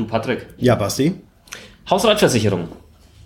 [0.00, 0.46] Du, Patrick.
[0.56, 1.12] Ja, Basti.
[1.90, 2.68] Hausratversicherung.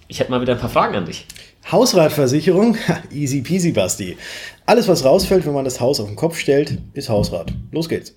[0.08, 1.24] Ich hätte mal wieder ein paar Fragen an dich.
[1.70, 2.76] Hausratversicherung?
[3.12, 4.16] Easy peasy, Basti.
[4.66, 7.52] Alles, was rausfällt, wenn man das Haus auf den Kopf stellt, ist Hausrat.
[7.70, 8.16] Los geht's.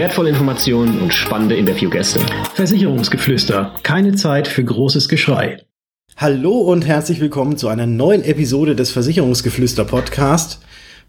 [0.00, 2.20] wertvolle Informationen und spannende Interviewgäste.
[2.54, 3.74] Versicherungsgeflüster.
[3.82, 5.58] Keine Zeit für großes Geschrei.
[6.16, 10.60] Hallo und herzlich willkommen zu einer neuen Episode des Versicherungsgeflüster Podcast.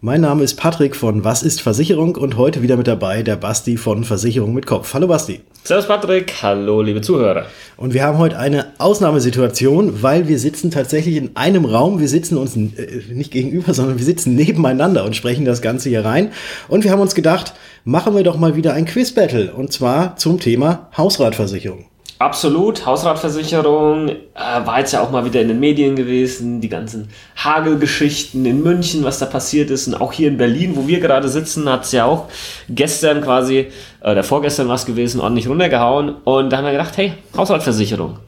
[0.04, 3.78] Mein Name ist Patrick von Was ist Versicherung und heute wieder mit dabei der Basti
[3.78, 4.96] von Versicherung mit Kopf.
[4.96, 5.42] Hallo Basti.
[5.64, 7.46] Servus Patrick, hallo liebe Zuhörer.
[7.78, 12.00] Und wir haben heute eine Ausnahmesituation, weil wir sitzen tatsächlich in einem Raum.
[12.00, 16.04] Wir sitzen uns äh, nicht gegenüber, sondern wir sitzen nebeneinander und sprechen das Ganze hier
[16.04, 16.32] rein.
[16.68, 20.40] Und wir haben uns gedacht, machen wir doch mal wieder ein Quiz-Battle und zwar zum
[20.40, 21.91] Thema Hausratversicherung.
[22.22, 27.10] Absolut, Hausratversicherung äh, war jetzt ja auch mal wieder in den Medien gewesen, die ganzen
[27.36, 31.28] Hagelgeschichten in München, was da passiert ist und auch hier in Berlin, wo wir gerade
[31.30, 32.30] sitzen, hat es ja auch
[32.70, 33.70] gestern quasi,
[34.02, 38.20] äh, der vorgestern was gewesen, ordentlich runtergehauen und da haben wir gedacht, hey, Hausratversicherung.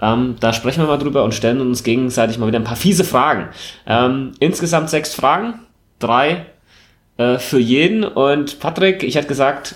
[0.00, 3.04] Ähm, da sprechen wir mal drüber und stellen uns gegenseitig mal wieder ein paar fiese
[3.04, 3.50] Fragen.
[3.86, 5.60] Ähm, insgesamt sechs Fragen,
[5.98, 6.46] drei
[7.18, 9.74] äh, für jeden und Patrick, ich hätte gesagt,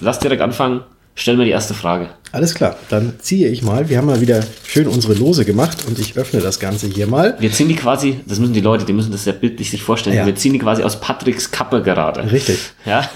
[0.00, 0.84] lass direkt anfangen
[1.18, 2.10] Stell mir die erste Frage.
[2.30, 3.88] Alles klar, dann ziehe ich mal.
[3.88, 7.36] Wir haben mal wieder schön unsere Lose gemacht und ich öffne das Ganze hier mal.
[7.38, 10.14] Wir ziehen die quasi, das müssen die Leute, die müssen das ja bildlich sich vorstellen.
[10.14, 10.26] Ja.
[10.26, 12.30] Wir ziehen die quasi aus Patricks Kappe gerade.
[12.30, 12.58] Richtig.
[12.84, 13.08] Ja.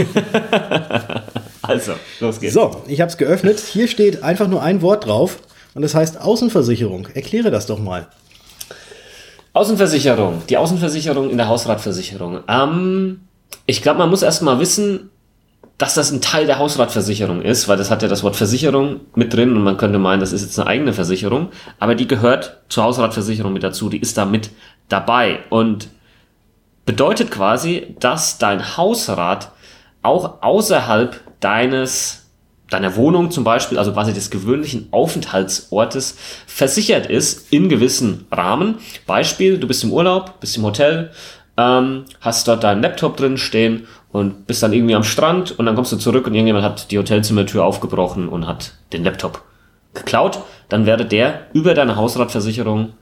[1.62, 2.54] also, los geht's.
[2.54, 3.60] So, ich habe es geöffnet.
[3.60, 5.36] Hier steht einfach nur ein Wort drauf
[5.74, 7.08] und das heißt Außenversicherung.
[7.12, 8.08] Erkläre das doch mal.
[9.52, 12.40] Außenversicherung, die Außenversicherung in der Hausratversicherung.
[12.48, 13.20] Ähm,
[13.66, 15.09] ich glaube, man muss erst mal wissen,
[15.80, 19.32] dass das ein Teil der Hausratversicherung ist, weil das hat ja das Wort Versicherung mit
[19.32, 21.48] drin und man könnte meinen, das ist jetzt eine eigene Versicherung,
[21.78, 24.50] aber die gehört zur Hausratversicherung mit dazu, die ist da mit
[24.90, 25.88] dabei und
[26.84, 29.52] bedeutet quasi, dass dein Hausrat
[30.02, 32.26] auch außerhalb deines
[32.69, 38.76] deiner Wohnung zum Beispiel, also quasi des gewöhnlichen Aufenthaltsortes, versichert ist in gewissen Rahmen.
[39.06, 41.10] Beispiel, du bist im Urlaub, bist im Hotel,
[41.56, 45.75] ähm, hast dort deinen Laptop drin stehen und bist dann irgendwie am Strand und dann
[45.75, 49.43] kommst du zurück und irgendjemand hat die Hotelzimmertür aufgebrochen und hat den Laptop
[49.94, 52.93] geklaut, dann werde der über deine Hausratversicherung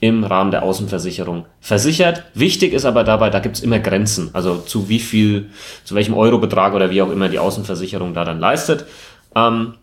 [0.00, 2.24] im Rahmen der Außenversicherung versichert.
[2.34, 5.50] Wichtig ist aber dabei, da gibt's immer Grenzen, also zu wie viel,
[5.84, 8.84] zu welchem Eurobetrag oder wie auch immer die Außenversicherung da dann leistet.
[9.36, 9.74] Ähm,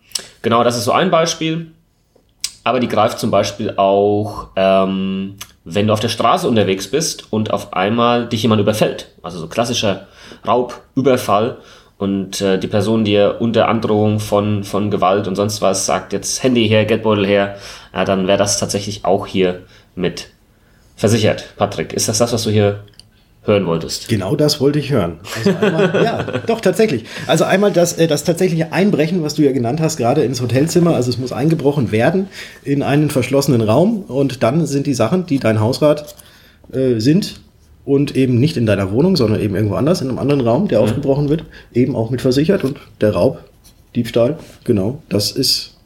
[0.42, 1.72] genau, das ist so ein Beispiel.
[2.64, 7.52] Aber die greift zum Beispiel auch ähm, wenn du auf der Straße unterwegs bist und
[7.52, 9.08] auf einmal dich jemand überfällt.
[9.22, 10.06] Also so klassischer
[10.46, 11.58] Raub, Überfall
[11.98, 16.42] und äh, die Person dir unter Androhung von, von Gewalt und sonst was sagt jetzt
[16.42, 17.56] Handy her, Geldbeutel her,
[17.92, 19.62] ja, dann wäre das tatsächlich auch hier
[19.94, 20.28] mit
[20.96, 21.54] versichert.
[21.56, 22.84] Patrick, ist das das, was du hier
[23.42, 24.08] hören wolltest.
[24.08, 25.18] Genau das wollte ich hören.
[25.36, 27.04] Also einmal, ja, doch, tatsächlich.
[27.26, 30.94] Also einmal das, äh, das tatsächliche Einbrechen, was du ja genannt hast, gerade ins Hotelzimmer.
[30.94, 32.28] Also es muss eingebrochen werden
[32.64, 34.02] in einen verschlossenen Raum.
[34.02, 36.14] Und dann sind die Sachen, die dein Hausrat
[36.72, 37.40] äh, sind
[37.84, 40.78] und eben nicht in deiner Wohnung, sondern eben irgendwo anders, in einem anderen Raum, der
[40.78, 40.84] mhm.
[40.84, 42.62] aufgebrochen wird, eben auch mit versichert.
[42.62, 43.38] Und der Raub,
[43.96, 45.76] Diebstahl, genau, das ist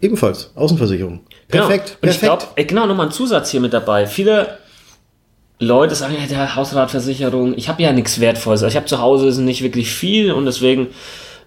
[0.00, 1.20] ebenfalls Außenversicherung.
[1.48, 1.94] Perfekt, genau.
[1.94, 2.14] Und perfekt.
[2.14, 4.06] ich glaube, äh, genau, nochmal ein Zusatz hier mit dabei.
[4.06, 4.58] Viele
[5.60, 8.62] Leute sagen, ja, der Hausratversicherung, ich habe ja nichts Wertvolles.
[8.62, 10.88] Also ich habe zu Hause nicht wirklich viel und deswegen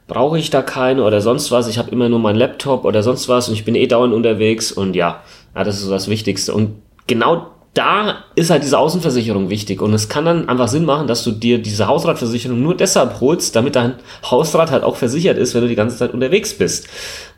[0.08, 1.68] brauche ich da keine oder sonst was.
[1.68, 4.72] Ich habe immer nur meinen Laptop oder sonst was und ich bin eh dauernd unterwegs
[4.72, 5.22] und ja,
[5.56, 6.54] ja, das ist so das Wichtigste.
[6.54, 11.08] Und genau da ist halt diese Außenversicherung wichtig und es kann dann einfach Sinn machen,
[11.08, 13.94] dass du dir diese Hausratversicherung nur deshalb holst, damit dein
[14.30, 16.90] Hausrat halt auch versichert ist, wenn du die ganze Zeit unterwegs bist.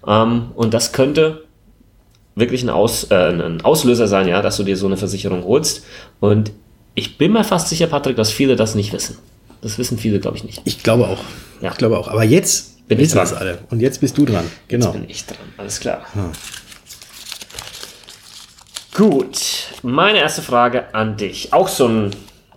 [0.08, 1.44] Ähm, und das könnte
[2.36, 5.86] wirklich ein, Aus, äh, ein Auslöser sein, ja, dass du dir so eine Versicherung holst.
[6.20, 6.52] Und
[6.96, 9.18] ich bin mir fast sicher, Patrick, dass viele das nicht wissen.
[9.62, 10.62] Das wissen viele, glaube ich, nicht.
[10.66, 11.20] Ich glaube auch.
[11.62, 11.72] Ja.
[11.72, 12.08] Ich glaube auch.
[12.08, 13.60] Aber jetzt bin wissen es alle.
[13.70, 14.46] Und jetzt bist du dran.
[14.68, 14.88] Genau.
[14.88, 15.38] Jetzt bin ich dran.
[15.58, 16.06] Alles klar.
[16.14, 16.32] Hm.
[18.94, 19.38] Gut.
[19.82, 21.54] Meine erste Frage an dich.
[21.54, 22.12] Auch so ein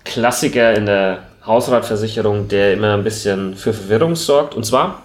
[0.05, 4.55] Klassiker in der Hausratversicherung, der immer ein bisschen für Verwirrung sorgt.
[4.55, 5.03] Und zwar,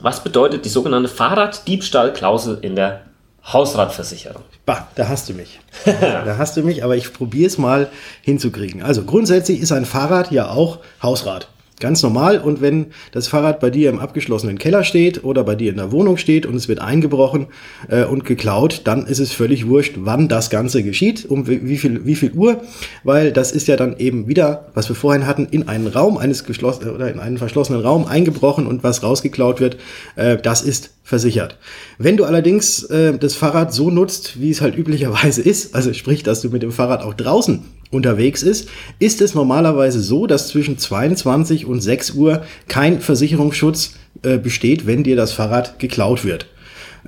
[0.00, 3.02] was bedeutet die sogenannte Fahrraddiebstahlklausel in der
[3.44, 4.42] Hausratversicherung.
[4.64, 5.60] Bah, da hast du mich.
[5.84, 7.90] da hast du mich, aber ich probiere es mal
[8.22, 8.82] hinzukriegen.
[8.82, 11.48] Also grundsätzlich ist ein Fahrrad ja auch Hausrat.
[11.80, 12.38] Ganz normal.
[12.38, 15.90] Und wenn das Fahrrad bei dir im abgeschlossenen Keller steht oder bei dir in der
[15.90, 17.46] Wohnung steht und es wird eingebrochen
[17.88, 22.06] äh, und geklaut, dann ist es völlig wurscht, wann das Ganze geschieht, um wie viel,
[22.06, 22.60] wie viel Uhr,
[23.02, 26.44] weil das ist ja dann eben wieder, was wir vorhin hatten, in einen Raum eines
[26.44, 29.76] geschlossenen oder in einen verschlossenen Raum eingebrochen und was rausgeklaut wird,
[30.14, 31.58] äh, das ist versichert.
[31.98, 36.22] Wenn du allerdings äh, das Fahrrad so nutzt, wie es halt üblicherweise ist, also sprich,
[36.22, 38.68] dass du mit dem Fahrrad auch draußen unterwegs ist,
[38.98, 45.04] ist es normalerweise so, dass zwischen 22 und 6 Uhr kein Versicherungsschutz äh, besteht, wenn
[45.04, 46.46] dir das Fahrrad geklaut wird.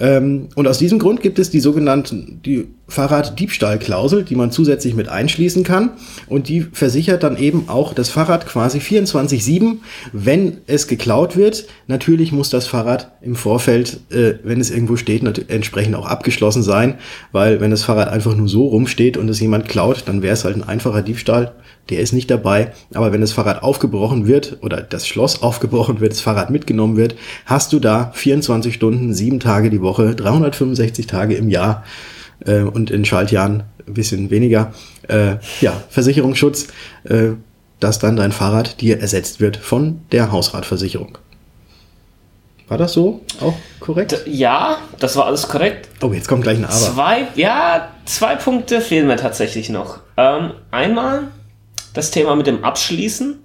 [0.00, 5.08] Ähm, und aus diesem Grund gibt es die sogenannte die Fahrraddiebstahlklausel, die man zusätzlich mit
[5.08, 5.90] einschließen kann.
[6.28, 9.76] Und die versichert dann eben auch das Fahrrad quasi 24-7,
[10.12, 11.66] wenn es geklaut wird.
[11.86, 16.94] Natürlich muss das Fahrrad im Vorfeld, äh, wenn es irgendwo steht, entsprechend auch abgeschlossen sein,
[17.32, 20.44] weil wenn das Fahrrad einfach nur so rumsteht und es jemand klaut, dann wäre es
[20.44, 21.54] halt ein einfacher Diebstahl
[21.90, 22.72] der ist nicht dabei.
[22.94, 27.14] Aber wenn das Fahrrad aufgebrochen wird oder das Schloss aufgebrochen wird, das Fahrrad mitgenommen wird,
[27.46, 31.84] hast du da 24 Stunden, sieben Tage die Woche, 365 Tage im Jahr
[32.44, 34.72] äh, und in Schaltjahren ein bisschen weniger,
[35.08, 36.68] äh, ja, Versicherungsschutz,
[37.04, 37.30] äh,
[37.80, 41.18] dass dann dein Fahrrad dir ersetzt wird von der Hausratversicherung.
[42.66, 44.22] War das so auch korrekt?
[44.26, 45.88] Ja, das war alles korrekt.
[46.02, 46.74] Oh, jetzt kommt gleich ein Aber.
[46.74, 49.98] Zwei, ja, zwei Punkte fehlen mir tatsächlich noch.
[50.16, 51.28] Ähm, einmal
[51.92, 53.38] das Thema mit dem Abschließen.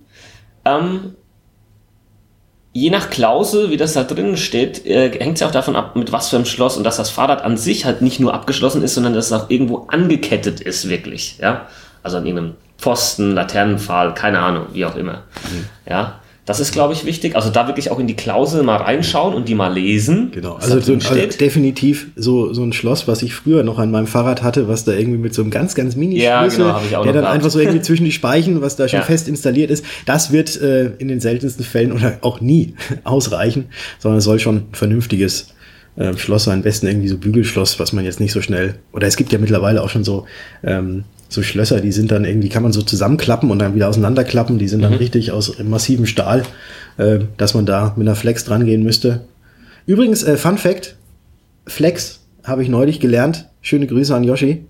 [0.63, 1.15] Ähm,
[2.71, 5.95] je nach Klausel, wie das da drinnen steht, äh, hängt es ja auch davon ab,
[5.95, 8.83] mit was für einem Schloss und dass das Fahrrad an sich halt nicht nur abgeschlossen
[8.83, 11.38] ist, sondern dass es auch irgendwo angekettet ist, wirklich.
[11.39, 11.68] Ja?
[12.04, 15.24] Also an irgendeinem Pfosten, Laternenpfahl, keine Ahnung, wie auch immer.
[15.51, 15.66] Mhm.
[15.88, 16.19] Ja.
[16.49, 17.35] Das ist, glaube ich, wichtig.
[17.35, 20.31] Also da wirklich auch in die Klausel mal reinschauen und die mal lesen.
[20.31, 24.07] Genau, also, so, also definitiv so, so ein Schloss, was ich früher noch an meinem
[24.07, 27.13] Fahrrad hatte, was da irgendwie mit so einem ganz, ganz mini ja, genau, der dann
[27.13, 27.27] gehabt.
[27.27, 29.05] einfach so irgendwie zwischen die Speichen, was da schon ja.
[29.05, 32.73] fest installiert ist, das wird äh, in den seltensten Fällen oder auch nie
[33.03, 33.65] ausreichen,
[33.99, 35.53] sondern es soll schon ein vernünftiges
[35.97, 36.55] äh, Schloss sein.
[36.55, 38.79] Am besten irgendwie so Bügelschloss, was man jetzt nicht so schnell.
[38.91, 40.25] Oder es gibt ja mittlerweile auch schon so
[40.63, 44.57] ähm, so Schlösser, die sind dann irgendwie, kann man so zusammenklappen und dann wieder auseinanderklappen.
[44.57, 44.97] Die sind dann mhm.
[44.97, 46.43] richtig aus massivem Stahl,
[46.97, 49.21] äh, dass man da mit einer Flex dran gehen müsste.
[49.85, 50.95] Übrigens, äh, Fun Fact:
[51.67, 53.47] Flex habe ich neulich gelernt.
[53.61, 54.65] Schöne Grüße an Yoshi.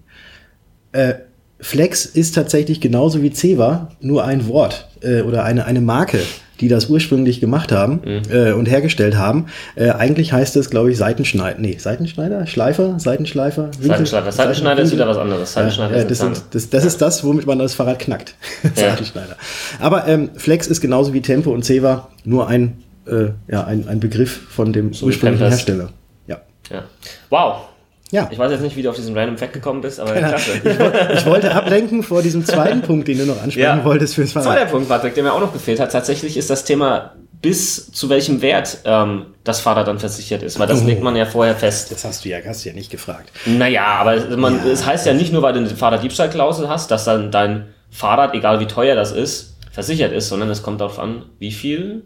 [0.92, 1.16] Äh,
[1.62, 6.20] Flex ist tatsächlich genauso wie Ceva nur ein Wort äh, oder eine, eine Marke
[6.60, 8.22] die das ursprünglich gemacht haben mhm.
[8.32, 9.48] äh, und hergestellt haben.
[9.76, 11.60] Äh, eigentlich heißt es, glaube ich, Seitenschneider.
[11.60, 12.48] Nee, Seitenschneider?
[12.48, 13.00] Schleifer?
[13.00, 13.72] Seitenschleifer?
[13.80, 14.32] Seitenschneider.
[14.32, 15.54] Seitenschneider ist wieder was anderes.
[15.54, 16.88] Seitenschneider ja, ist das, sind, das, das ja.
[16.88, 18.36] ist das, womit man das Fahrrad knackt.
[18.76, 19.38] Seitenschneider.
[19.80, 24.00] Aber ähm, Flex ist genauso wie Tempo und Ceva nur ein, äh, ja, ein, ein
[24.00, 25.90] Begriff von dem so ursprünglichen Hersteller.
[26.28, 26.42] Ja.
[26.70, 26.84] ja.
[27.30, 27.69] Wow,
[28.12, 28.28] ja.
[28.32, 30.30] Ich weiß jetzt nicht, wie du auf diesen Random Fact gekommen bist, aber genau.
[30.30, 30.52] klasse.
[30.64, 33.86] Ich, ich, wollte ablenken vor diesem zweiten Punkt, den du noch ansprechen ja.
[33.86, 34.54] wolltest fürs Fahrrad.
[34.54, 38.10] Zweiter Punkt, Patrick, der mir auch noch gefehlt hat, tatsächlich ist das Thema, bis zu
[38.10, 40.86] welchem Wert ähm, das Fahrrad dann versichert ist, weil das oh.
[40.86, 41.92] legt man ja vorher fest.
[41.92, 43.32] Das hast du ja, hast du ja nicht gefragt.
[43.46, 44.72] Naja, aber man, ja.
[44.72, 48.60] es heißt ja nicht nur, weil du eine Fahrraddiebstahlklausel hast, dass dann dein Fahrrad, egal
[48.60, 52.04] wie teuer das ist, versichert ist, sondern es kommt darauf an, wie viel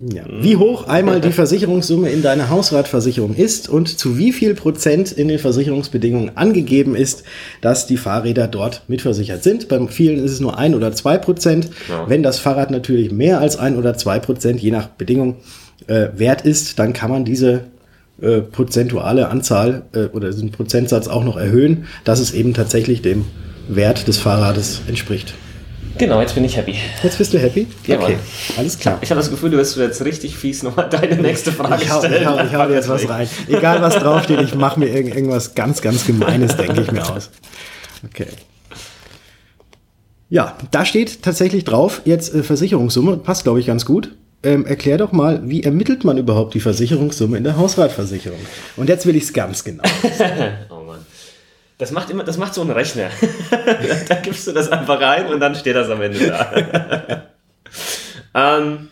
[0.00, 0.24] ja.
[0.40, 5.28] Wie hoch einmal die Versicherungssumme in deiner Hausratversicherung ist und zu wie viel Prozent in
[5.28, 7.22] den Versicherungsbedingungen angegeben ist,
[7.60, 9.68] dass die Fahrräder dort mitversichert sind.
[9.68, 11.68] Bei vielen ist es nur ein oder zwei Prozent.
[11.90, 12.08] Ja.
[12.08, 15.36] Wenn das Fahrrad natürlich mehr als ein oder zwei Prozent, je nach Bedingung,
[15.86, 17.64] äh, wert ist, dann kann man diese
[18.22, 23.26] äh, prozentuale Anzahl äh, oder diesen Prozentsatz auch noch erhöhen, dass es eben tatsächlich dem
[23.68, 25.34] Wert des Fahrrades entspricht.
[26.00, 26.76] Genau, jetzt bin ich happy.
[27.02, 27.66] Jetzt bist du happy?
[27.86, 28.16] Ja, okay,
[28.56, 28.98] alles klar.
[29.02, 31.98] Ich habe das Gefühl, du wirst jetzt richtig fies nochmal deine nächste Frage ich hau,
[31.98, 32.22] stellen.
[32.22, 33.28] Ich hau, ich hau jetzt was rein.
[33.48, 37.30] Egal, was draufsteht, ich mache mir irgendwas ganz, ganz Gemeines, denke ich mir aus.
[38.02, 38.28] Okay.
[40.30, 44.12] Ja, da steht tatsächlich drauf, jetzt äh, Versicherungssumme, passt glaube ich ganz gut.
[44.42, 48.38] Ähm, erklär doch mal, wie ermittelt man überhaupt die Versicherungssumme in der Hausratversicherung?
[48.78, 49.82] Und jetzt will ich es ganz genau.
[51.80, 53.08] Das macht immer, das macht so ein Rechner.
[54.08, 57.22] da gibst du das einfach rein und dann steht das am Ende da.
[58.58, 58.88] ähm,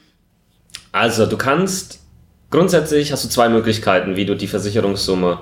[0.90, 2.00] also, du kannst
[2.50, 5.38] grundsätzlich hast du zwei Möglichkeiten, wie du die Versicherungssumme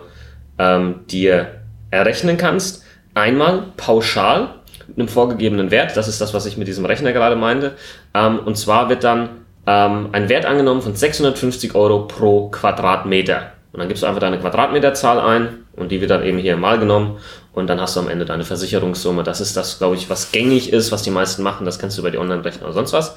[0.59, 1.61] ähm, dir
[1.93, 2.83] errechnen kannst.
[3.15, 4.57] Einmal pauschal
[4.89, 7.77] mit einem vorgegebenen Wert, das ist das, was ich mit diesem Rechner gerade meinte.
[8.13, 9.29] Ähm, und zwar wird dann
[9.69, 13.53] ähm, ein Wert angenommen von 650 Euro pro Quadratmeter.
[13.73, 16.79] Und dann gibst du einfach deine Quadratmeterzahl ein und die wird dann eben hier mal
[16.79, 17.19] genommen
[17.53, 19.23] und dann hast du am Ende deine Versicherungssumme.
[19.23, 21.65] Das ist das, glaube ich, was gängig ist, was die meisten machen.
[21.65, 23.17] Das kannst du über die Online-Rechner oder sonst was.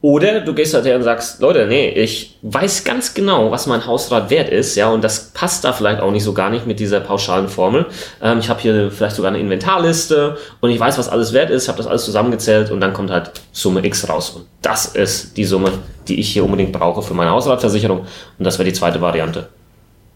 [0.00, 3.84] Oder du gehst halt her und sagst, Leute, nee, ich weiß ganz genau, was mein
[3.84, 6.78] Hausrat wert ist, ja, und das passt da vielleicht auch nicht so gar nicht mit
[6.78, 7.86] dieser pauschalen Formel.
[8.22, 11.66] Ähm, ich habe hier vielleicht sogar eine Inventarliste und ich weiß, was alles wert ist,
[11.66, 14.30] habe das alles zusammengezählt und dann kommt halt Summe X raus.
[14.30, 15.72] Und das ist die Summe,
[16.06, 18.00] die ich hier unbedingt brauche für meine Hausratversicherung.
[18.38, 19.48] Und das wäre die zweite Variante,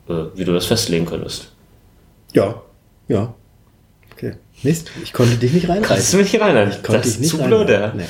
[0.08, 1.48] äh, wie du das festlegen könntest.
[2.32, 2.62] Ja,
[3.08, 3.34] ja.
[4.12, 4.34] Okay.
[4.62, 5.88] Mist, ich konnte dich nicht reinreißen.
[5.96, 6.68] Kannst du mich rein?
[6.70, 7.66] Ich konnte das dich ist nicht zu reinreißen.
[7.66, 7.92] blöd, ja.
[7.94, 8.04] Nee.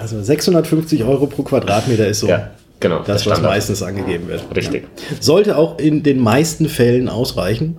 [0.00, 2.98] Also 650 Euro pro Quadratmeter ist so Ja, genau.
[3.02, 4.44] der das, was meistens angegeben wird.
[4.56, 4.84] Richtig.
[5.10, 5.16] Ja.
[5.20, 7.78] Sollte auch in den meisten Fällen ausreichen,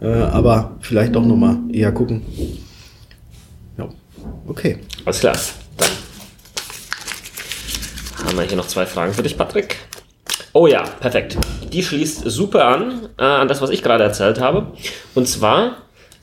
[0.00, 2.22] äh, aber vielleicht doch nochmal eher gucken.
[3.76, 3.88] Ja,
[4.48, 4.78] okay.
[5.04, 5.36] Alles klar.
[8.18, 9.76] Dann haben wir hier noch zwei Fragen für dich, Patrick.
[10.54, 11.36] Oh ja, perfekt.
[11.76, 14.68] Die schließt super an, äh, an das, was ich gerade erzählt habe.
[15.14, 15.76] Und zwar,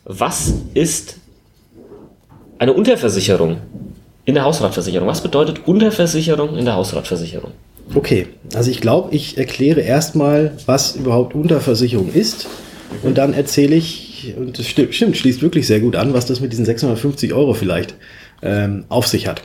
[0.03, 1.17] was ist
[2.57, 3.57] eine Unterversicherung
[4.25, 5.07] in der Hausratversicherung?
[5.07, 7.51] Was bedeutet Unterversicherung in der Hausratversicherung?
[7.93, 12.48] Okay, also ich glaube, ich erkläre erstmal, was überhaupt Unterversicherung ist.
[13.03, 16.39] Und dann erzähle ich, und das stimmt, stimmt, schließt wirklich sehr gut an, was das
[16.39, 17.93] mit diesen 650 Euro vielleicht
[18.41, 19.43] ähm, auf sich hat.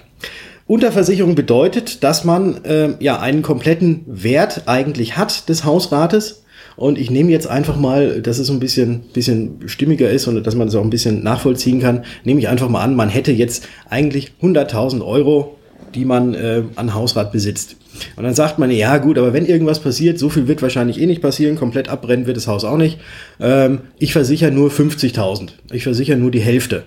[0.68, 6.44] Unterversicherung bedeutet, dass man ähm, ja einen kompletten Wert eigentlich hat des Hausrates.
[6.76, 10.54] Und ich nehme jetzt einfach mal, dass es ein bisschen, bisschen stimmiger ist und dass
[10.54, 13.66] man es auch ein bisschen nachvollziehen kann, nehme ich einfach mal an, man hätte jetzt
[13.88, 15.56] eigentlich 100.000 Euro,
[15.94, 17.76] die man äh, an Hausrat besitzt.
[18.16, 21.06] Und dann sagt man, ja gut, aber wenn irgendwas passiert, so viel wird wahrscheinlich eh
[21.06, 22.98] nicht passieren, komplett abbrennen wird das Haus auch nicht.
[23.40, 25.48] Ähm, ich versichere nur 50.000.
[25.72, 26.84] Ich versichere nur die Hälfte.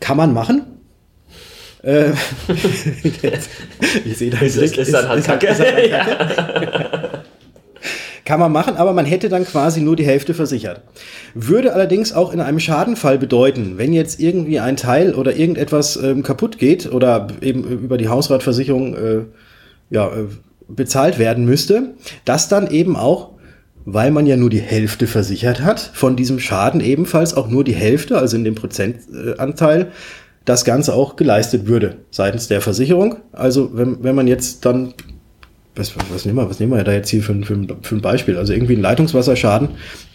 [0.00, 0.62] Kann man machen?
[1.82, 2.10] Äh,
[4.04, 5.48] ich sehe da Ist- ist- ist dann halt Kacke.
[8.24, 10.82] Kann man machen, aber man hätte dann quasi nur die Hälfte versichert.
[11.34, 16.22] Würde allerdings auch in einem Schadenfall bedeuten, wenn jetzt irgendwie ein Teil oder irgendetwas ähm,
[16.22, 19.20] kaputt geht oder eben über die Hausratversicherung äh,
[19.90, 20.24] ja, äh,
[20.68, 21.94] bezahlt werden müsste,
[22.26, 23.30] dass dann eben auch,
[23.86, 27.74] weil man ja nur die Hälfte versichert hat, von diesem Schaden ebenfalls auch nur die
[27.74, 29.86] Hälfte, also in dem Prozentanteil,
[30.48, 33.16] das Ganze auch geleistet würde seitens der Versicherung.
[33.32, 34.94] Also wenn, wenn man jetzt dann
[35.76, 38.00] was, was, nehmen wir, was nehmen wir da jetzt hier für, ein- für, für ein
[38.00, 38.36] Beispiel?
[38.36, 39.68] Also irgendwie ein Leitungswasserschaden,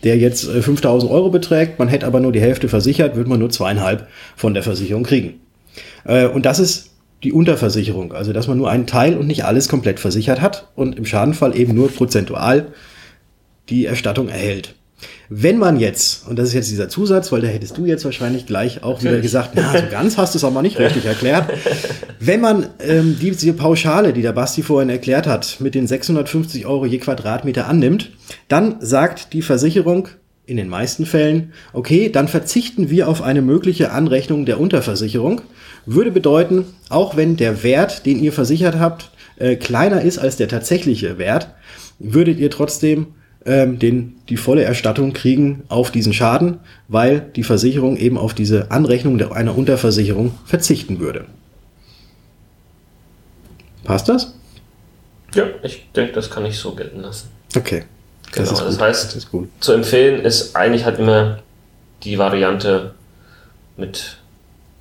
[0.04, 3.40] der jetzt äh, 5000 Euro beträgt, man hätte aber nur die Hälfte versichert, würde man
[3.40, 5.40] nur zweieinhalb von der Versicherung kriegen.
[6.06, 6.90] Äh, und das ist
[7.24, 10.98] die Unterversicherung, also dass man nur einen Teil und nicht alles komplett versichert hat und
[10.98, 12.74] im Schadenfall eben nur prozentual
[13.70, 14.76] die Erstattung erhält.
[15.30, 18.46] Wenn man jetzt, und das ist jetzt dieser Zusatz, weil da hättest du jetzt wahrscheinlich
[18.46, 21.50] gleich auch wieder gesagt, na, so ganz hast du es aber nicht richtig erklärt.
[22.20, 26.86] Wenn man ähm, diese Pauschale, die der Basti vorhin erklärt hat, mit den 650 Euro
[26.86, 28.12] je Quadratmeter annimmt,
[28.48, 30.10] dann sagt die Versicherung
[30.46, 35.42] in den meisten Fällen, okay, dann verzichten wir auf eine mögliche Anrechnung der Unterversicherung.
[35.86, 40.48] Würde bedeuten, auch wenn der Wert, den ihr versichert habt, äh, kleiner ist als der
[40.48, 41.50] tatsächliche Wert,
[42.00, 43.08] würdet ihr trotzdem
[43.46, 48.72] ähm, den, die volle Erstattung kriegen auf diesen Schaden, weil die Versicherung eben auf diese
[48.72, 51.26] Anrechnung einer Unterversicherung verzichten würde.
[53.84, 54.34] Passt das?
[55.36, 57.30] Ja, ich denke, das kann ich so gelten lassen.
[57.56, 57.84] Okay.
[58.32, 59.50] Genau, das heißt- das ist gut.
[59.60, 61.40] Zu empfehlen ist eigentlich halt immer
[62.04, 62.94] die Variante
[63.78, 64.18] mit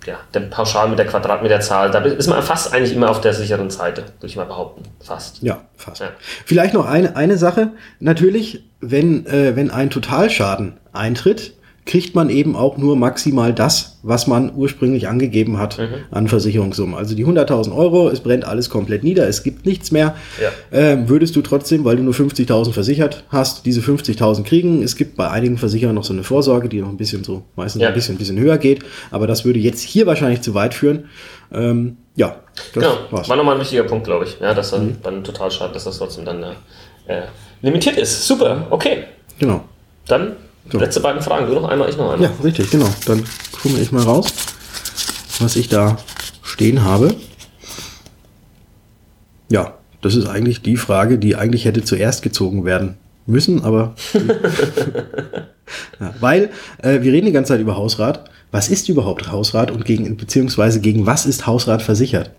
[0.05, 1.91] ja, dem Pauschal mit der Quadratmeterzahl.
[1.91, 4.83] Da ist man fast eigentlich immer auf der sicheren Seite, würde ich mal behaupten.
[5.01, 5.41] Fast.
[5.41, 6.01] Ja, fast.
[6.01, 6.09] Ja.
[6.45, 7.71] Vielleicht noch eine, eine Sache.
[7.99, 11.53] Natürlich, wenn, äh, wenn ein Totalschaden eintritt,
[11.85, 15.95] kriegt man eben auch nur maximal das, was man ursprünglich angegeben hat Mhm.
[16.11, 16.95] an Versicherungssumme.
[16.95, 20.15] Also die 100.000 Euro, es brennt alles komplett nieder, es gibt nichts mehr.
[20.41, 20.49] Ja.
[20.71, 24.81] Ähm, würdest du trotzdem, weil du nur 50.000 versichert hast, diese 50.000 kriegen.
[24.81, 27.81] Es gibt bei einigen Versicherern noch so eine Vorsorge, die noch ein bisschen so, meistens
[27.81, 27.89] Ja.
[27.89, 28.79] ein bisschen, bisschen höher geht.
[29.11, 31.09] Aber das würde jetzt hier wahrscheinlich zu weit führen.
[31.53, 33.27] Ähm, ja, das Genau, war's.
[33.27, 34.37] war nochmal ein wichtiger Punkt, glaube ich.
[34.39, 36.47] Ja, dass dann bei einem Totalschaden, dass das trotzdem dann äh,
[37.07, 37.21] äh,
[37.61, 38.25] limitiert ist.
[38.25, 39.03] Super, okay.
[39.39, 39.65] Genau.
[40.07, 40.33] Dann
[40.71, 40.79] So.
[40.79, 41.47] letzte beiden Fragen.
[41.47, 42.29] Du noch einmal, ich noch einmal.
[42.29, 42.89] Ja, richtig, genau.
[43.05, 43.23] Dann
[43.61, 44.33] gucke ich mal raus,
[45.39, 45.97] was ich da
[46.41, 47.15] stehen habe.
[49.49, 53.95] Ja, das ist eigentlich die Frage, die eigentlich hätte zuerst gezogen werden müssen, aber.
[55.99, 56.49] ja, weil
[56.81, 58.29] äh, wir reden die ganze Zeit über Hausrat.
[58.51, 62.29] Was ist überhaupt Hausrat und gegen, beziehungsweise gegen was ist Hausrat versichert?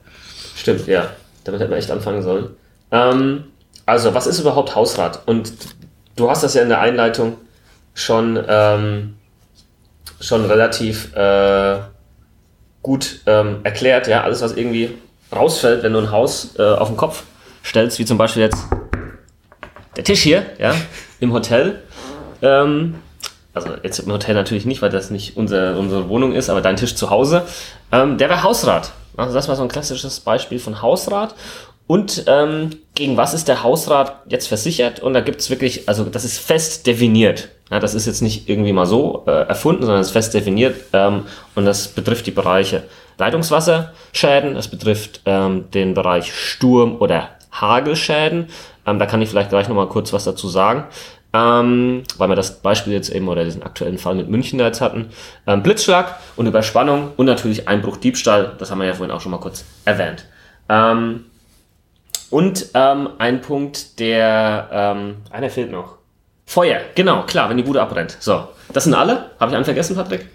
[0.57, 1.11] Stimmt, ja.
[1.45, 2.49] Damit hätten wir echt anfangen sollen.
[2.91, 3.45] Ähm,
[3.87, 5.23] also, was ist überhaupt Hausrat?
[5.27, 5.53] Und
[6.17, 7.35] du hast das ja in der Einleitung
[7.95, 9.15] schon, ähm,
[10.21, 11.79] schon relativ äh,
[12.83, 14.09] gut ähm, erklärt.
[14.09, 14.91] Ja, alles, was irgendwie
[15.35, 17.25] rausfällt, wenn du ein Haus äh, auf den Kopf
[17.65, 18.65] stellst, wie zum Beispiel jetzt
[19.97, 20.75] der Tisch hier, ja,
[21.21, 21.83] im Hotel.
[22.43, 22.97] Ähm,
[23.55, 26.77] also jetzt im Hotel natürlich nicht, weil das nicht unser, unsere Wohnung ist, aber dein
[26.77, 27.47] Tisch zu Hause,
[27.93, 28.93] ähm, der wäre Hausrat.
[29.17, 31.35] Also das war so ein klassisches Beispiel von Hausrat.
[31.87, 35.01] Und ähm, gegen was ist der Hausrat jetzt versichert?
[35.01, 37.51] Und da gibt es wirklich, also das ist fest definiert.
[37.71, 40.77] Ja, das ist jetzt nicht irgendwie mal so äh, erfunden, sondern es ist fest definiert.
[40.93, 41.23] Ähm,
[41.55, 42.85] und das betrifft die Bereiche
[43.19, 48.49] Leitungswasserschäden, es betrifft ähm, den Bereich Sturm- oder Hagelschäden.
[48.87, 50.85] Ähm, da kann ich vielleicht gleich nochmal kurz was dazu sagen.
[51.33, 54.81] Ähm, weil wir das Beispiel jetzt eben oder diesen aktuellen Fall mit München da jetzt
[54.81, 55.11] hatten.
[55.49, 59.33] Ähm, Blitzschlag und Überspannung und natürlich Einbruch, Diebstahl, das haben wir ja vorhin auch schon
[59.33, 60.27] mal kurz erwähnt.
[60.69, 61.25] Ähm,
[62.31, 65.99] und ähm, ein Punkt, der, ähm, einer fehlt noch.
[66.47, 68.17] Feuer, genau, klar, wenn die Bude abbrennt.
[68.21, 69.31] So, das sind alle.
[69.41, 70.27] Habe ich einen vergessen, Patrick?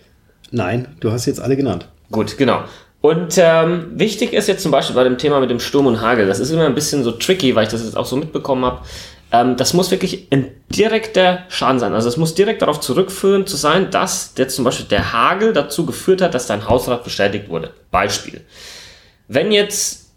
[0.52, 1.88] Nein, du hast jetzt alle genannt.
[2.12, 2.64] Gut, genau.
[3.02, 6.28] Und ähm, wichtig ist jetzt zum Beispiel bei dem Thema mit dem Sturm und Hagel,
[6.28, 8.82] das ist immer ein bisschen so tricky, weil ich das jetzt auch so mitbekommen habe.
[9.32, 11.94] Ähm, das muss wirklich ein direkter Schaden sein.
[11.94, 15.86] Also es muss direkt darauf zurückführen zu sein, dass der zum Beispiel der Hagel dazu
[15.86, 17.72] geführt hat, dass dein Hausrat bestätigt wurde.
[17.92, 18.42] Beispiel.
[19.28, 20.09] Wenn jetzt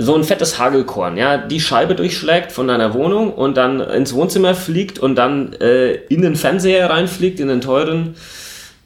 [0.00, 4.54] so ein fettes Hagelkorn, ja, die Scheibe durchschlägt von deiner Wohnung und dann ins Wohnzimmer
[4.54, 8.14] fliegt und dann äh, in den Fernseher reinfliegt, in den teuren,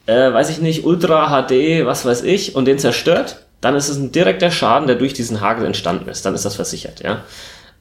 [0.07, 3.97] äh, weiß ich nicht, Ultra HD, was weiß ich, und den zerstört, dann ist es
[3.97, 6.25] ein direkter Schaden, der durch diesen Hagel entstanden ist.
[6.25, 7.23] Dann ist das versichert, ja.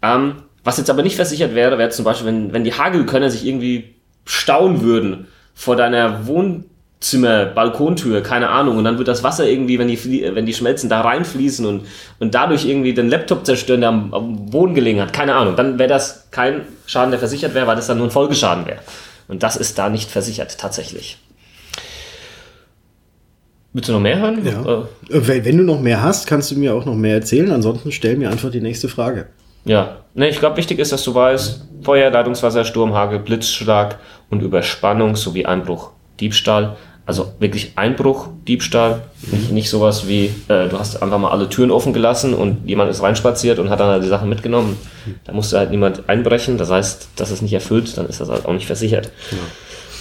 [0.03, 3.47] Ähm, was jetzt aber nicht versichert wäre, wäre zum Beispiel, wenn, wenn die Hagelkörner sich
[3.47, 3.95] irgendwie
[4.27, 6.65] stauen würden vor deiner Wohnung
[7.03, 8.79] Zimmer, Balkontür, keine Ahnung.
[8.79, 11.87] Und dann wird das Wasser irgendwie, wenn die, wenn die schmelzen, da reinfließen und,
[12.21, 15.13] und dadurch irgendwie den Laptop zerstören, der am, am Boden gelegen hat.
[15.13, 15.57] Keine Ahnung.
[15.57, 18.79] Dann wäre das kein Schaden, der versichert wäre, weil das dann nur ein Folgeschaden wäre.
[19.29, 21.19] Und das ist da nicht versichert, tatsächlich.
[23.73, 24.45] Willst du noch mehr hören?
[24.45, 24.85] Ja.
[25.11, 25.45] Äh.
[25.45, 27.51] Wenn du noch mehr hast, kannst du mir auch noch mehr erzählen.
[27.51, 29.27] Ansonsten stell mir einfach die nächste Frage.
[29.65, 34.43] Ja, ne, ich glaube, wichtig ist, dass du weißt, Feuer, Leitungswasser, Sturm, Hagel, Blitzschlag und
[34.43, 35.91] Überspannung sowie Einbruch,
[36.21, 36.77] Diebstahl
[37.13, 41.71] also wirklich Einbruch, Diebstahl, nicht, nicht sowas wie, äh, du hast einfach mal alle Türen
[41.71, 44.79] offen gelassen und jemand ist reinspaziert und hat dann halt die Sachen mitgenommen.
[45.25, 48.47] Da musste halt niemand einbrechen, das heißt, dass es nicht erfüllt, dann ist das halt
[48.47, 49.11] auch nicht versichert.
[49.29, 49.43] Genau.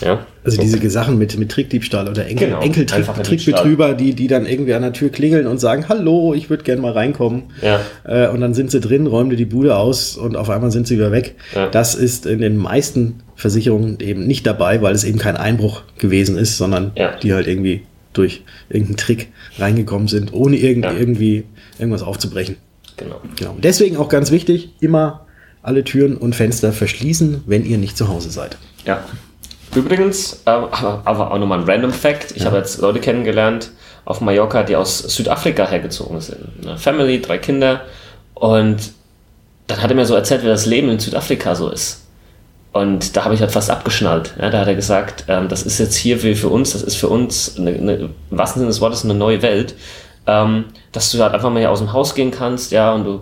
[0.01, 0.25] Ja.
[0.43, 0.63] Also so.
[0.63, 4.93] diese Sachen mit, mit Trickdiebstahl oder Enkel, genau, Enkeltrickbetrüger, die, die dann irgendwie an der
[4.93, 7.43] Tür klingeln und sagen, hallo, ich würde gerne mal reinkommen.
[7.61, 7.81] Ja.
[8.03, 10.87] Äh, und dann sind sie drin, räumen dir die Bude aus und auf einmal sind
[10.87, 11.35] sie wieder weg.
[11.53, 11.67] Ja.
[11.67, 16.37] Das ist in den meisten Versicherungen eben nicht dabei, weil es eben kein Einbruch gewesen
[16.37, 17.15] ist, sondern ja.
[17.21, 21.45] die halt irgendwie durch irgendeinen Trick reingekommen sind, ohne irgend, irgendwie
[21.79, 22.57] irgendwas aufzubrechen.
[22.97, 23.21] Genau.
[23.35, 23.55] genau.
[23.61, 25.25] Deswegen auch ganz wichtig, immer
[25.63, 28.57] alle Türen und Fenster verschließen, wenn ihr nicht zu Hause seid.
[28.85, 29.05] Ja,
[29.75, 32.31] Übrigens, äh, aber auch nochmal ein Random Fact.
[32.31, 32.45] Ich ja.
[32.45, 33.71] habe jetzt Leute kennengelernt
[34.05, 36.47] auf Mallorca, die aus Südafrika hergezogen sind.
[36.61, 37.81] Eine Family, drei Kinder.
[38.33, 38.91] Und
[39.67, 42.05] dann hat er mir so erzählt, wie das Leben in Südafrika so ist.
[42.73, 44.33] Und da habe ich halt fast abgeschnallt.
[44.39, 46.95] Ja, da hat er gesagt, ähm, das ist jetzt hier für, für uns, das ist
[46.95, 49.75] für uns eine, eine, im wahrsten Sinne des Wortes eine neue Welt.
[50.27, 53.21] Ähm, dass du halt einfach mal hier aus dem Haus gehen kannst, ja, und du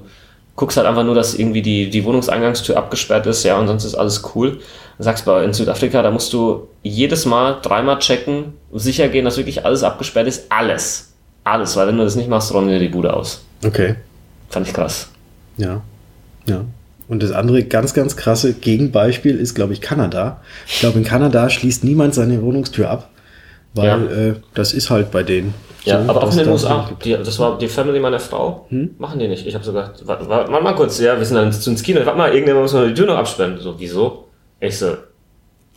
[0.58, 3.96] guckst halt einfach nur, dass irgendwie die, die Wohnungseingangstür abgesperrt ist, ja, und sonst ist
[3.96, 4.60] alles cool
[5.00, 9.66] sagst bei in Südafrika, da musst du jedes Mal dreimal checken, sicher gehen, dass wirklich
[9.66, 10.52] alles abgesperrt ist.
[10.52, 11.14] Alles.
[11.46, 13.44] Alles, weil wenn du das nicht machst, räumen dir die Bude aus.
[13.66, 13.96] Okay.
[14.50, 15.10] Fand ich krass.
[15.58, 15.82] Ja.
[16.46, 16.66] Ja.
[17.08, 20.42] Und das andere ganz, ganz krasse Gegenbeispiel ist, glaube ich, Kanada.
[20.68, 23.10] Ich glaube, in Kanada schließt niemand seine Wohnungstür ab,
[23.74, 23.98] weil ja.
[23.98, 25.54] äh, das ist halt bei denen.
[25.86, 26.90] Ja, so, aber auch in den USA.
[27.04, 28.68] Die, das war die Family meiner Frau.
[28.70, 28.92] Hm?
[29.00, 29.48] Machen die nicht.
[29.48, 32.02] Ich habe sogar, warte, warte, warte mal kurz, ja, wir sind dann ins Kino.
[32.04, 33.58] Warte mal, irgendjemand muss mal die Tür noch absperren.
[33.60, 34.29] So, wieso?
[34.60, 34.98] Ich so,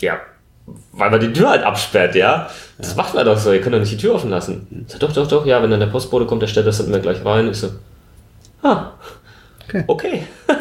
[0.01, 0.21] ja,
[0.93, 2.49] weil man die Tür halt absperrt, ja.
[2.79, 2.97] Das ja.
[2.97, 4.67] macht man doch so, ihr könnt doch nicht die Tür offen lassen.
[4.71, 4.85] Mhm.
[4.87, 7.25] So, doch, doch, doch, ja, wenn dann der Postbote kommt, der stellt das dann gleich
[7.25, 7.51] rein.
[7.51, 7.71] Ich so,
[8.63, 8.93] ah,
[9.65, 9.85] okay.
[9.87, 10.23] okay.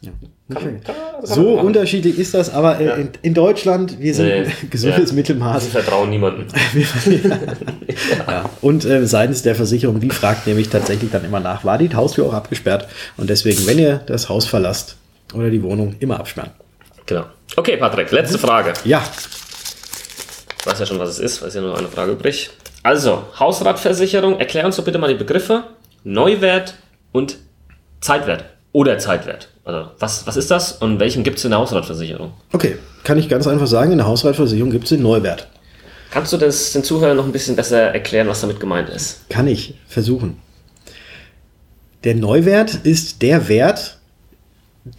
[0.00, 0.12] ja.
[0.50, 0.78] Okay.
[1.24, 2.94] so unterschiedlich ist das, aber ja.
[2.94, 4.46] in, in, Deutschland, wir sind nee.
[4.70, 5.16] gesundes ja.
[5.16, 5.64] Mittelmaß.
[5.64, 6.46] Wir vertrauen niemandem.
[8.26, 8.48] ja.
[8.62, 12.24] Und äh, seitens der Versicherung, die fragt nämlich tatsächlich dann immer nach, war die Haustür
[12.24, 12.88] auch abgesperrt?
[13.18, 14.96] Und deswegen, wenn ihr das Haus verlasst,
[15.34, 16.50] oder die Wohnung immer absperren.
[17.06, 17.24] Genau.
[17.56, 18.72] Okay, Patrick, letzte Frage.
[18.84, 19.02] Ja.
[20.60, 22.50] Ich weiß ja schon, was es ist, weil es ja nur eine Frage übrig.
[22.82, 25.64] Also, Hausratversicherung, erklär uns doch bitte mal die Begriffe
[26.04, 26.74] Neuwert
[27.12, 27.38] und
[28.00, 29.48] Zeitwert oder Zeitwert.
[29.64, 32.32] Also, was, was ist das und welchen gibt es in der Hausratversicherung?
[32.52, 35.48] Okay, kann ich ganz einfach sagen, in der Hausratversicherung gibt es den Neuwert.
[36.10, 39.28] Kannst du das den Zuhörern noch ein bisschen besser erklären, was damit gemeint ist?
[39.28, 40.38] Kann ich versuchen.
[42.04, 43.97] Der Neuwert ist der Wert,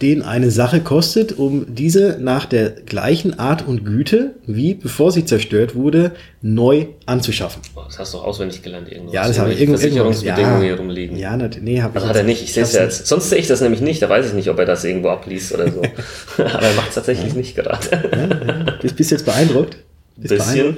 [0.00, 5.24] den eine Sache kostet, um diese nach der gleichen Art und Güte, wie bevor sie
[5.24, 7.62] zerstört wurde, neu anzuschaffen.
[7.74, 9.12] Oh, das hast du auch auswendig gelernt irgendwo.
[9.12, 9.78] Ja, das habe ich irgendwo.
[9.80, 11.16] Versicherungsbedingungen ja, hier rumliegen.
[11.16, 11.96] Ja, nee, habe ich.
[11.96, 13.06] Also hat er nicht, ich sehe es ja jetzt.
[13.06, 15.52] Sonst sehe ich das nämlich nicht, da weiß ich nicht, ob er das irgendwo abliest
[15.52, 15.82] oder so.
[16.38, 17.38] Aber er macht es tatsächlich ja.
[17.38, 17.86] nicht gerade.
[17.92, 18.64] Ja, ja.
[18.80, 19.76] Bist, bist jetzt beeindruckt?
[20.16, 20.76] Bisschen.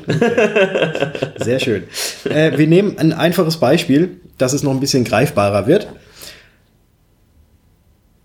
[1.37, 1.83] Sehr schön.
[2.25, 5.88] Äh, wir nehmen ein einfaches Beispiel, dass es noch ein bisschen greifbarer wird.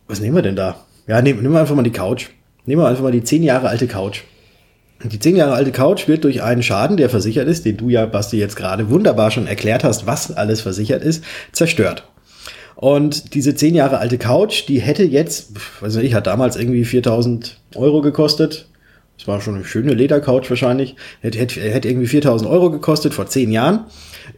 [0.07, 0.85] Was nehmen wir denn da?
[1.07, 2.27] Ja, nehmen, nehmen wir einfach mal die Couch.
[2.65, 4.21] Nehmen wir einfach mal die zehn Jahre alte Couch.
[5.03, 8.05] Die zehn Jahre alte Couch wird durch einen Schaden, der versichert ist, den du ja,
[8.05, 12.03] Basti, jetzt gerade wunderbar schon erklärt hast, was alles versichert ist, zerstört.
[12.75, 17.57] Und diese zehn Jahre alte Couch, die hätte jetzt, weiß nicht, hat damals irgendwie 4000
[17.75, 18.67] Euro gekostet.
[19.17, 20.95] Das war schon eine schöne Ledercouch wahrscheinlich.
[21.21, 23.85] Hätte, hätte, hätte irgendwie 4000 Euro gekostet vor zehn Jahren.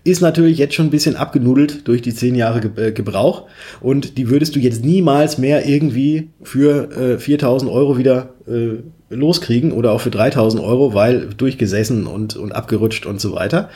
[0.04, 3.48] Ist natürlich jetzt schon ein bisschen abgenudelt durch die zehn Jahre äh, Gebrauch.
[3.82, 8.78] Und die würdest du jetzt niemals mehr irgendwie für äh, 4000 Euro wieder äh,
[9.10, 13.70] loskriegen oder auch für 3000 Euro, weil durchgesessen und, und abgerutscht und so weiter.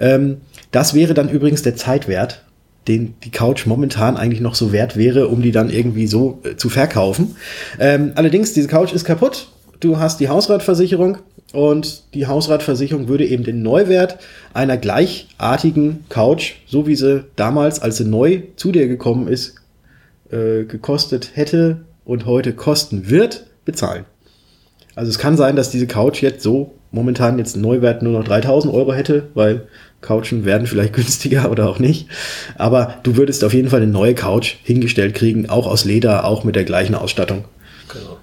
[0.00, 0.38] Ähm,
[0.70, 2.42] das wäre dann übrigens der Zeitwert,
[2.88, 6.56] den die Couch momentan eigentlich noch so wert wäre, um die dann irgendwie so äh,
[6.56, 7.36] zu verkaufen.
[7.78, 9.48] Ähm, allerdings, diese Couch ist kaputt.
[9.80, 11.18] Du hast die Hausratversicherung
[11.52, 14.18] und die Hausratversicherung würde eben den Neuwert
[14.52, 19.54] einer gleichartigen Couch, so wie sie damals, als sie neu zu dir gekommen ist,
[20.30, 24.04] äh, gekostet hätte und heute kosten wird, bezahlen.
[24.94, 28.74] Also es kann sein, dass diese Couch jetzt so momentan jetzt Neuwert nur noch 3000
[28.74, 29.68] Euro hätte, weil
[30.00, 32.08] Couchen werden vielleicht günstiger oder auch nicht.
[32.56, 36.42] Aber du würdest auf jeden Fall eine neue Couch hingestellt kriegen, auch aus Leder, auch
[36.42, 37.44] mit der gleichen Ausstattung.
[37.88, 38.18] Genau.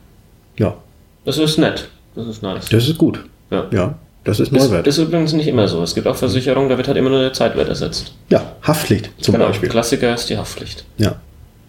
[0.57, 0.77] Ja,
[1.25, 1.89] Das ist nett.
[2.15, 2.69] Das ist nice.
[2.69, 3.19] das ist gut.
[3.51, 3.65] Ja.
[3.71, 4.87] Ja, das ist Neuwert.
[4.87, 5.83] ist übrigens nicht immer so.
[5.83, 8.13] Es gibt auch Versicherungen, da wird halt immer nur der Zeitwert ersetzt.
[8.29, 9.47] ja, Haftpflicht zum genau.
[9.47, 9.69] Beispiel.
[9.69, 10.85] Klassiker ist die Haftpflicht.
[10.97, 11.15] Ja.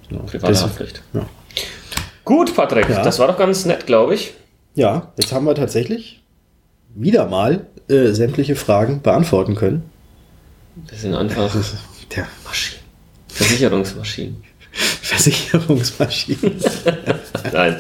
[0.09, 0.23] Genau.
[0.23, 1.03] Private Das- Haftpflicht.
[1.15, 1.27] ja.
[2.25, 3.03] Gut, Patrick, Ja.
[3.03, 4.35] das war doch ganz nett, glaube ich.
[4.75, 6.23] ja, jetzt haben wir tatsächlich
[6.95, 9.83] wieder mal äh, sämtliche Fragen beantworten können.
[10.89, 11.55] Wir sind einfach
[12.15, 12.81] Der Maschinen.
[13.29, 14.43] Versicherungsmaschinen.
[15.03, 16.37] Versicherungsmaschine.
[17.53, 17.77] Nein.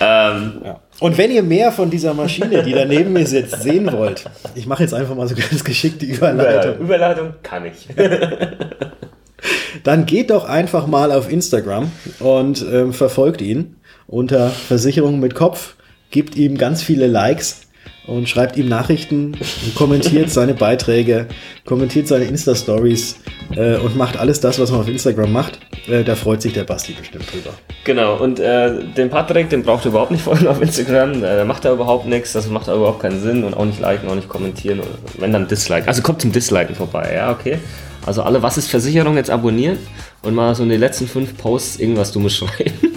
[0.00, 0.80] ähm, Ja.
[1.00, 4.66] Und wenn ihr mehr von dieser Maschine, die da neben mir sitzt, sehen wollt, ich
[4.66, 7.34] mache jetzt einfach mal so ganz geschickt die Überleitung, Überleitung.
[7.42, 7.88] Kann ich.
[9.82, 15.74] dann geht doch einfach mal auf Instagram und ähm, verfolgt ihn unter Versicherung mit Kopf,
[16.10, 17.62] gibt ihm ganz viele Likes
[18.06, 21.26] und schreibt ihm Nachrichten und kommentiert seine Beiträge,
[21.64, 23.16] kommentiert seine Insta-Stories
[23.56, 25.58] äh, und macht alles das, was man auf Instagram macht.
[25.88, 27.50] Äh, da freut sich der Basti bestimmt drüber.
[27.84, 31.22] Genau, und äh, den Patrick, den braucht ihr überhaupt nicht folgen auf Instagram.
[31.22, 34.08] Äh, Da macht er überhaupt nichts, das macht überhaupt keinen Sinn und auch nicht liken,
[34.08, 34.80] auch nicht kommentieren.
[35.18, 35.86] Wenn dann Dislike.
[35.86, 37.58] Also kommt zum Disliken vorbei, ja, okay.
[38.06, 39.78] Also alle Was ist Versicherung jetzt abonnieren
[40.22, 42.89] und mal so in den letzten fünf Posts irgendwas Dummes schreiben.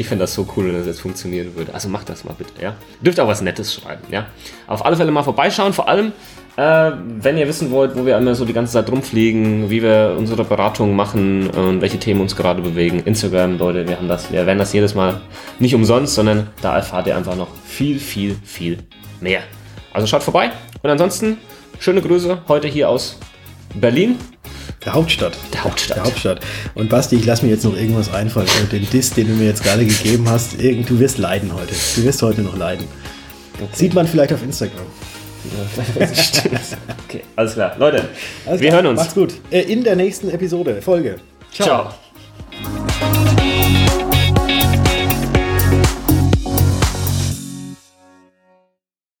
[0.00, 1.74] Ich finde das so cool, wenn das jetzt funktionieren würde.
[1.74, 2.74] Also macht das mal bitte, ja.
[3.02, 4.28] Dürft auch was Nettes schreiben, ja.
[4.66, 6.12] Auf alle Fälle mal vorbeischauen, vor allem,
[6.56, 10.16] äh, wenn ihr wissen wollt, wo wir immer so die ganze Zeit rumfliegen, wie wir
[10.16, 13.00] unsere Beratungen machen und welche Themen uns gerade bewegen.
[13.04, 15.20] Instagram, Leute, wir haben das, wir werden das jedes Mal
[15.58, 18.78] nicht umsonst, sondern da erfahrt ihr einfach noch viel, viel, viel
[19.20, 19.42] mehr.
[19.92, 20.50] Also schaut vorbei
[20.82, 21.36] und ansonsten
[21.78, 23.18] schöne Grüße heute hier aus
[23.74, 24.16] Berlin,
[24.84, 25.36] Der Hauptstadt.
[25.52, 25.96] der Hauptstadt.
[25.98, 26.40] Der Hauptstadt.
[26.74, 28.48] Und Basti, ich lass mir jetzt noch irgendwas einfallen.
[28.48, 31.74] Also den Diss, den du mir jetzt gerade gegeben hast, irgend, du wirst leiden heute.
[31.96, 32.86] Du wirst heute noch leiden.
[33.72, 34.86] Sieht man vielleicht auf Instagram.
[37.08, 37.74] okay, alles klar.
[37.78, 38.08] Leute,
[38.46, 39.00] Alles wir klar, hören uns.
[39.00, 39.34] Macht's gut.
[39.50, 41.16] Äh, In der nächsten Episode, Folge.
[41.52, 41.92] Ciao.